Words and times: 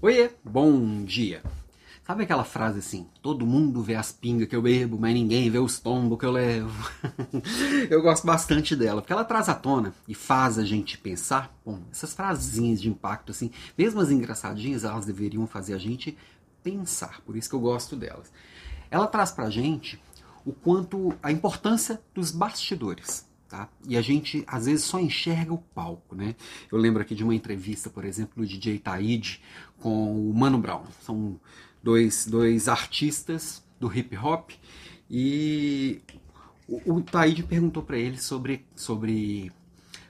Oiê, 0.00 0.30
bom 0.44 1.02
dia. 1.04 1.42
Sabe 2.06 2.22
aquela 2.22 2.44
frase 2.44 2.78
assim, 2.78 3.08
todo 3.20 3.44
mundo 3.44 3.82
vê 3.82 3.96
as 3.96 4.12
pingas 4.12 4.46
que 4.46 4.54
eu 4.54 4.62
bebo, 4.62 4.96
mas 4.96 5.12
ninguém 5.12 5.50
vê 5.50 5.58
os 5.58 5.80
tombos 5.80 6.16
que 6.16 6.24
eu 6.24 6.30
levo? 6.30 6.70
eu 7.90 8.00
gosto 8.00 8.24
bastante 8.24 8.76
dela, 8.76 9.02
porque 9.02 9.12
ela 9.12 9.24
traz 9.24 9.48
à 9.48 9.56
tona 9.56 9.92
e 10.06 10.14
faz 10.14 10.56
a 10.56 10.64
gente 10.64 10.96
pensar. 10.96 11.52
Bom, 11.66 11.80
essas 11.90 12.14
frasinhas 12.14 12.80
de 12.80 12.88
impacto, 12.88 13.32
assim, 13.32 13.50
mesmo 13.76 14.00
as 14.00 14.12
engraçadinhas, 14.12 14.84
elas 14.84 15.04
deveriam 15.04 15.48
fazer 15.48 15.74
a 15.74 15.78
gente 15.78 16.16
pensar, 16.62 17.20
por 17.22 17.36
isso 17.36 17.48
que 17.48 17.56
eu 17.56 17.60
gosto 17.60 17.96
delas. 17.96 18.30
Ela 18.92 19.08
traz 19.08 19.32
pra 19.32 19.50
gente 19.50 20.00
o 20.46 20.52
quanto, 20.52 21.12
a 21.20 21.32
importância 21.32 22.00
dos 22.14 22.30
bastidores. 22.30 23.27
Tá? 23.48 23.66
E 23.86 23.96
a 23.96 24.02
gente 24.02 24.44
às 24.46 24.66
vezes 24.66 24.84
só 24.84 25.00
enxerga 25.00 25.54
o 25.54 25.58
palco, 25.58 26.14
né? 26.14 26.34
Eu 26.70 26.76
lembro 26.76 27.00
aqui 27.00 27.14
de 27.14 27.24
uma 27.24 27.34
entrevista, 27.34 27.88
por 27.88 28.04
exemplo, 28.04 28.42
do 28.42 28.46
DJ 28.46 28.78
Taid 28.78 29.40
com 29.80 30.30
o 30.30 30.34
Mano 30.34 30.58
Brown. 30.58 30.84
São 31.00 31.40
dois, 31.82 32.26
dois 32.26 32.68
artistas 32.68 33.64
do 33.80 33.90
hip 33.96 34.14
hop 34.18 34.50
e 35.10 36.02
o, 36.68 36.96
o 36.96 37.00
Taid 37.00 37.42
perguntou 37.44 37.82
para 37.82 37.96
ele 37.96 38.18
sobre, 38.18 38.66
sobre 38.76 39.50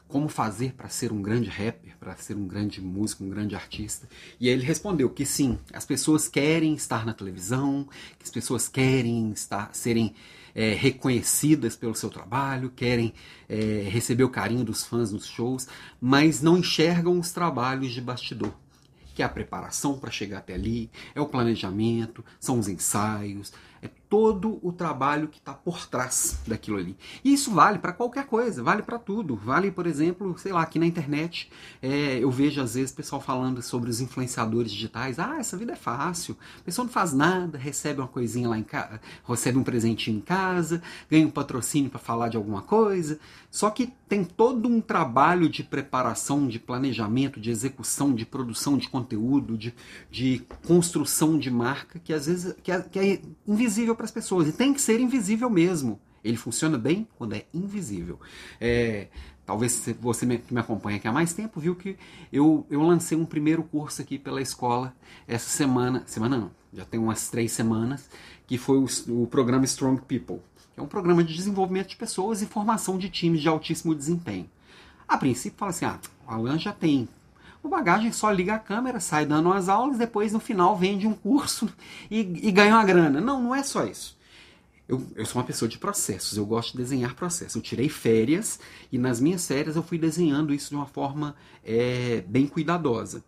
como 0.08 0.28
fazer 0.28 0.72
para 0.72 0.88
ser 0.88 1.12
um 1.12 1.20
grande 1.20 1.48
rapper, 1.48 1.96
para 2.00 2.16
ser 2.16 2.34
um 2.34 2.48
grande 2.48 2.80
músico, 2.80 3.22
um 3.22 3.28
grande 3.28 3.54
artista. 3.54 4.08
E 4.40 4.48
aí 4.48 4.54
ele 4.54 4.64
respondeu 4.64 5.10
que 5.10 5.26
sim, 5.26 5.58
as 5.72 5.84
pessoas 5.84 6.26
querem 6.26 6.74
estar 6.74 7.04
na 7.04 7.12
televisão, 7.12 7.86
que 8.18 8.24
as 8.24 8.30
pessoas 8.30 8.66
querem 8.66 9.30
estar 9.30 9.70
serem 9.74 10.14
é, 10.54 10.72
reconhecidas 10.72 11.76
pelo 11.76 11.94
seu 11.94 12.08
trabalho, 12.08 12.70
querem 12.70 13.12
é, 13.48 13.86
receber 13.88 14.24
o 14.24 14.30
carinho 14.30 14.64
dos 14.64 14.84
fãs 14.84 15.12
nos 15.12 15.26
shows, 15.26 15.68
mas 16.00 16.40
não 16.40 16.56
enxergam 16.56 17.18
os 17.18 17.30
trabalhos 17.30 17.92
de 17.92 18.00
bastidor 18.00 18.52
que 19.18 19.22
é 19.22 19.24
a 19.24 19.28
preparação 19.28 19.98
para 19.98 20.12
chegar 20.12 20.38
até 20.38 20.54
ali, 20.54 20.88
é 21.12 21.20
o 21.20 21.26
planejamento, 21.26 22.24
são 22.38 22.56
os 22.56 22.68
ensaios, 22.68 23.52
é 23.82 23.88
todo 24.08 24.58
o 24.62 24.72
trabalho 24.72 25.28
que 25.28 25.38
está 25.38 25.52
por 25.52 25.86
trás 25.86 26.40
daquilo 26.46 26.78
ali. 26.78 26.96
E 27.22 27.32
isso 27.32 27.52
vale 27.52 27.78
para 27.78 27.92
qualquer 27.92 28.26
coisa, 28.26 28.62
vale 28.62 28.82
para 28.82 28.98
tudo. 28.98 29.36
Vale, 29.36 29.70
por 29.70 29.86
exemplo, 29.86 30.36
sei 30.38 30.52
lá, 30.52 30.62
aqui 30.62 30.78
na 30.78 30.86
internet 30.86 31.50
é, 31.82 32.18
eu 32.18 32.30
vejo 32.30 32.60
às 32.60 32.74
vezes 32.74 32.90
pessoal 32.90 33.20
falando 33.20 33.60
sobre 33.62 33.90
os 33.90 34.00
influenciadores 34.00 34.72
digitais. 34.72 35.18
Ah, 35.18 35.36
essa 35.38 35.56
vida 35.56 35.72
é 35.72 35.76
fácil, 35.76 36.36
a 36.60 36.64
pessoa 36.64 36.86
não 36.86 36.92
faz 36.92 37.12
nada, 37.12 37.58
recebe 37.58 38.00
uma 38.00 38.08
coisinha 38.08 38.48
lá 38.48 38.58
em 38.58 38.62
casa, 38.62 39.00
recebe 39.26 39.58
um 39.58 39.62
presentinho 39.62 40.18
em 40.18 40.22
casa, 40.22 40.82
ganha 41.10 41.26
um 41.26 41.30
patrocínio 41.30 41.90
para 41.90 41.98
falar 41.98 42.28
de 42.28 42.36
alguma 42.36 42.62
coisa. 42.62 43.18
Só 43.50 43.70
que 43.70 43.92
tem 44.08 44.24
todo 44.24 44.68
um 44.68 44.80
trabalho 44.80 45.48
de 45.48 45.62
preparação, 45.62 46.46
de 46.46 46.58
planejamento, 46.58 47.40
de 47.40 47.50
execução, 47.50 48.14
de 48.14 48.26
produção 48.26 48.76
de 48.76 48.88
conteúdo, 48.88 49.56
de, 49.56 49.74
de 50.10 50.42
construção 50.66 51.38
de 51.38 51.50
marca 51.50 51.98
que 51.98 52.12
às 52.12 52.26
vezes 52.26 52.54
que 52.62 52.70
é, 52.70 52.80
que 52.80 52.98
é 52.98 53.20
invisível 53.46 53.67
para 53.94 54.04
as 54.04 54.10
pessoas. 54.10 54.48
E 54.48 54.52
tem 54.52 54.72
que 54.72 54.80
ser 54.80 55.00
invisível 55.00 55.48
mesmo. 55.50 56.00
Ele 56.22 56.36
funciona 56.36 56.76
bem 56.76 57.06
quando 57.16 57.34
é 57.34 57.44
invisível. 57.54 58.18
É, 58.60 59.08
talvez 59.46 59.88
você 60.00 60.26
que 60.38 60.52
me 60.52 60.60
acompanha 60.60 60.96
aqui 60.96 61.08
há 61.08 61.12
mais 61.12 61.32
tempo 61.32 61.60
viu 61.60 61.74
que 61.74 61.96
eu, 62.32 62.66
eu 62.68 62.82
lancei 62.82 63.16
um 63.16 63.24
primeiro 63.24 63.62
curso 63.62 64.02
aqui 64.02 64.18
pela 64.18 64.42
escola 64.42 64.94
essa 65.26 65.48
semana. 65.48 66.02
Semana 66.06 66.36
não, 66.36 66.50
já 66.72 66.84
tem 66.84 66.98
umas 66.98 67.28
três 67.28 67.52
semanas, 67.52 68.10
que 68.46 68.58
foi 68.58 68.78
o, 68.78 68.86
o 69.22 69.26
programa 69.26 69.64
Strong 69.64 70.02
People. 70.02 70.40
Que 70.74 70.80
é 70.80 70.82
um 70.82 70.88
programa 70.88 71.24
de 71.24 71.34
desenvolvimento 71.34 71.88
de 71.88 71.96
pessoas 71.96 72.42
e 72.42 72.46
formação 72.46 72.98
de 72.98 73.08
times 73.08 73.40
de 73.40 73.48
altíssimo 73.48 73.94
desempenho. 73.94 74.48
A 75.06 75.16
princípio 75.16 75.58
fala 75.58 75.70
assim, 75.70 75.86
ah, 75.86 75.98
o 76.26 76.30
Alan 76.30 76.58
já 76.58 76.72
tem 76.72 77.08
o 77.62 77.68
bagagem 77.68 78.12
só 78.12 78.30
liga 78.30 78.54
a 78.54 78.58
câmera, 78.58 79.00
sai 79.00 79.26
dando 79.26 79.46
umas 79.46 79.68
aulas, 79.68 79.98
depois 79.98 80.32
no 80.32 80.40
final 80.40 80.76
vende 80.76 81.06
um 81.06 81.14
curso 81.14 81.68
e, 82.10 82.20
e 82.20 82.52
ganha 82.52 82.74
uma 82.74 82.84
grana. 82.84 83.20
Não, 83.20 83.42
não 83.42 83.54
é 83.54 83.62
só 83.62 83.84
isso. 83.84 84.16
Eu, 84.88 85.06
eu, 85.14 85.26
sou 85.26 85.40
uma 85.40 85.46
pessoa 85.46 85.68
de 85.68 85.76
processos, 85.76 86.38
eu 86.38 86.46
gosto 86.46 86.72
de 86.72 86.78
desenhar 86.78 87.14
processos. 87.14 87.54
Eu 87.54 87.60
tirei 87.60 87.90
férias 87.90 88.58
e 88.90 88.96
nas 88.96 89.20
minhas 89.20 89.46
férias 89.46 89.76
eu 89.76 89.82
fui 89.82 89.98
desenhando 89.98 90.54
isso 90.54 90.70
de 90.70 90.76
uma 90.76 90.86
forma 90.86 91.36
é, 91.62 92.24
bem 92.26 92.46
cuidadosa. 92.46 93.22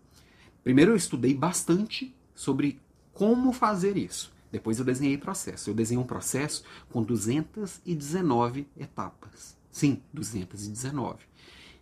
Primeiro 0.65 0.93
eu 0.93 0.97
estudei 0.97 1.35
bastante 1.35 2.15
sobre 2.35 2.81
como 3.13 3.53
fazer 3.53 3.99
isso. 3.99 4.33
Depois 4.51 4.79
eu 4.79 4.85
desenhei 4.85 5.19
processo. 5.19 5.69
Eu 5.71 5.75
desenhei 5.75 6.03
um 6.03 6.07
processo 6.07 6.65
com 6.91 7.03
219 7.03 8.67
etapas. 8.79 9.57
Sim, 9.71 10.03
219. 10.13 11.19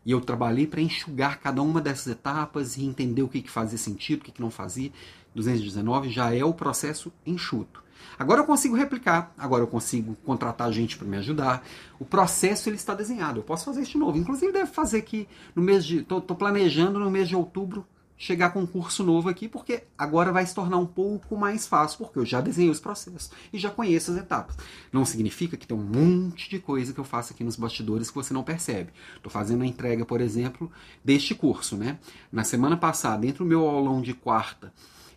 E 0.09 0.11
eu 0.11 0.23
trabalhei 0.23 0.67
para 0.67 0.81
enxugar 0.81 1.39
cada 1.39 1.61
uma 1.61 1.83
dessas 1.83 2.07
etapas 2.07 2.79
e 2.79 2.83
entender 2.83 3.23
o 3.23 3.29
que, 3.29 3.43
que 3.43 3.51
fazia 3.51 3.77
sentido, 3.77 4.21
o 4.21 4.25
que, 4.25 4.33
que 4.33 4.41
não 4.41 4.51
fazia. 4.51 4.91
219 5.35 6.09
já 6.09 6.35
é 6.35 6.43
o 6.43 6.55
processo 6.55 7.13
enxuto. 7.27 7.85
Agora 8.19 8.41
eu 8.41 8.47
consigo 8.47 8.75
replicar, 8.75 9.35
agora 9.37 9.65
eu 9.65 9.67
consigo 9.67 10.17
contratar 10.25 10.73
gente 10.73 10.97
para 10.97 11.07
me 11.07 11.19
ajudar. 11.19 11.63
O 12.01 12.07
processo 12.07 12.71
ele 12.71 12.77
está 12.77 12.95
desenhado. 12.95 13.41
Eu 13.41 13.45
posso 13.45 13.67
fazer 13.67 13.83
isso 13.83 13.93
de 13.93 13.99
novo. 13.99 14.17
Inclusive 14.17 14.51
deve 14.51 14.73
fazer 14.73 15.03
que 15.03 15.29
no 15.55 15.61
mês 15.61 15.85
de, 15.85 16.03
tô 16.03 16.23
planejando 16.23 16.99
no 16.99 17.11
mês 17.11 17.29
de 17.29 17.37
outubro 17.37 17.87
chegar 18.19 18.51
com 18.51 18.61
um 18.61 18.67
curso 18.67 19.05
novo 19.05 19.29
aqui, 19.29 19.49
porque 19.49 19.85
agora 19.97 20.33
vai 20.33 20.45
se 20.45 20.53
tornar 20.53 20.77
um 20.77 20.87
pouco 20.87 21.37
mais 21.37 21.69
fácil, 21.69 21.99
porque 21.99 22.19
eu 22.19 22.27
já 22.27 22.41
desenhei 22.41 22.71
os 22.71 22.81
processos 22.81 23.31
e 23.53 23.59
já 23.59 23.71
conheço 23.71 24.11
as 24.11 24.19
etapas. 24.19 24.57
Não 24.93 25.05
significa 25.05 25.57
que 25.57 25.67
tem 25.67 25.77
um 25.77 25.83
monte 25.83 26.51
de 26.51 26.59
coisa 26.59 26.93
que 26.93 26.99
eu 26.99 27.05
faço 27.05 27.33
aqui 27.33 27.45
nos 27.45 27.55
bastidores 27.55 28.11
que 28.11 28.17
você 28.17 28.35
não 28.35 28.43
percebe. 28.43 28.91
Estou 29.17 29.31
fazendo 29.31 29.63
a 29.63 29.67
entrega, 29.67 30.05
por 30.05 30.21
exemplo, 30.21 30.71
deste 31.05 31.33
curso, 31.33 31.77
né? 31.77 31.99
Na 32.33 32.43
semana 32.43 32.77
passada, 32.77 33.25
entre 33.25 33.43
o 33.43 33.47
meu 33.47 33.65
aulão 33.65 34.03
de 34.03 34.13
quarta 34.13 34.73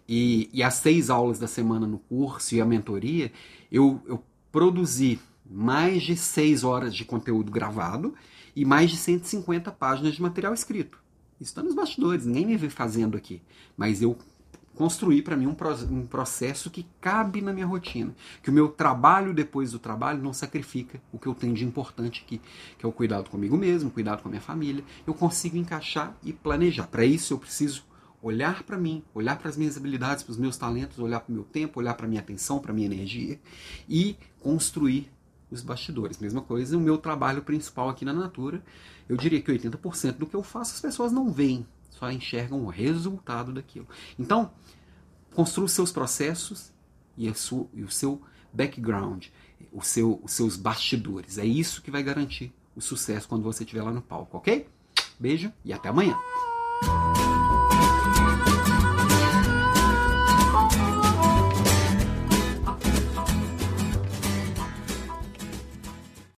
e, 0.07 0.49
e 0.53 0.61
as 0.61 0.75
seis 0.75 1.09
aulas 1.09 1.39
da 1.39 1.47
semana 1.47 1.87
no 1.87 1.97
curso 1.97 2.53
e 2.53 2.61
a 2.61 2.65
mentoria, 2.65 3.31
eu, 3.71 3.99
eu 4.05 4.23
produzi 4.51 5.19
mais 5.49 6.03
de 6.03 6.15
seis 6.15 6.63
horas 6.63 6.93
de 6.93 7.03
conteúdo 7.03 7.51
gravado 7.51 8.13
e 8.55 8.63
mais 8.63 8.91
de 8.91 8.97
150 8.97 9.71
páginas 9.71 10.13
de 10.13 10.21
material 10.21 10.53
escrito. 10.53 11.00
Isso 11.41 11.49
está 11.49 11.63
nos 11.63 11.73
bastidores, 11.73 12.23
ninguém 12.23 12.45
me 12.45 12.55
vê 12.55 12.69
fazendo 12.69 13.17
aqui. 13.17 13.41
Mas 13.75 13.99
eu 13.99 14.15
construí 14.75 15.23
para 15.23 15.35
mim 15.35 15.47
um, 15.47 15.55
um, 15.89 16.05
processo 16.05 16.69
que 16.69 16.85
cabe 17.01 17.41
na 17.41 17.51
minha 17.51 17.65
rotina. 17.65 18.13
Que 18.43 18.51
o 18.51 18.53
meu 18.53 18.69
trabalho 18.69 19.33
depois 19.33 19.71
do 19.71 19.79
trabalho 19.79 20.21
não 20.21 20.33
sacrifica 20.33 21.01
o 21.11 21.17
que 21.17 21.25
eu 21.25 21.33
tenho 21.33 21.55
de 21.55 21.65
importante 21.65 22.23
aqui, 22.23 22.39
que 22.77 22.85
é 22.85 22.87
o 22.87 22.91
cuidado 22.91 23.27
comigo 23.27 23.57
mesmo, 23.57 23.89
o 23.89 23.91
cuidado 23.91 24.21
com 24.21 24.27
a 24.27 24.31
minha 24.31 24.41
família. 24.41 24.83
Eu 25.05 25.15
consigo 25.15 25.57
encaixar 25.57 26.15
e 26.23 26.31
planejar. 26.31 26.85
Para 26.85 27.05
isso 27.05 27.33
eu 27.33 27.39
preciso 27.39 27.83
olhar 28.21 28.61
para 28.61 28.77
mim, 28.77 29.03
olhar 29.11 29.35
para 29.39 29.49
as 29.49 29.57
minhas 29.57 29.75
habilidades, 29.75 30.23
para 30.23 30.33
os 30.33 30.37
meus 30.37 30.55
talentos, 30.57 30.99
olhar 30.99 31.21
para 31.21 31.31
o 31.31 31.35
meu 31.35 31.43
tempo, 31.43 31.79
olhar 31.79 31.95
para 31.95 32.05
a 32.05 32.09
minha 32.09 32.21
atenção, 32.21 32.59
para 32.59 32.71
a 32.71 32.75
minha 32.75 32.85
energia 32.85 33.39
e 33.89 34.15
construir 34.39 35.11
os 35.51 35.61
bastidores. 35.61 36.17
Mesma 36.17 36.41
coisa, 36.41 36.77
o 36.77 36.81
meu 36.81 36.97
trabalho 36.97 37.41
principal 37.41 37.89
aqui 37.89 38.05
na 38.05 38.13
Natura, 38.13 38.63
eu 39.07 39.17
diria 39.17 39.41
que 39.41 39.51
80% 39.51 40.13
do 40.13 40.25
que 40.25 40.35
eu 40.35 40.43
faço 40.43 40.73
as 40.73 40.81
pessoas 40.81 41.11
não 41.11 41.31
veem, 41.31 41.65
só 41.89 42.09
enxergam 42.09 42.63
o 42.63 42.69
resultado 42.69 43.51
daquilo. 43.51 43.87
Então, 44.17 44.51
construa 45.33 45.65
os 45.65 45.71
seus 45.71 45.91
processos 45.91 46.71
e, 47.17 47.27
e 47.27 47.83
o 47.83 47.91
seu 47.91 48.21
background, 48.53 49.27
o 49.71 49.81
seu, 49.81 50.19
os 50.23 50.31
seus 50.31 50.55
bastidores. 50.55 51.37
É 51.37 51.45
isso 51.45 51.81
que 51.81 51.91
vai 51.91 52.03
garantir 52.03 52.53
o 52.75 52.81
sucesso 52.81 53.27
quando 53.27 53.43
você 53.43 53.63
estiver 53.63 53.83
lá 53.83 53.91
no 53.91 54.01
palco, 54.01 54.37
ok? 54.37 54.67
Beijo 55.19 55.51
e 55.63 55.73
até 55.73 55.89
amanhã! 55.89 56.15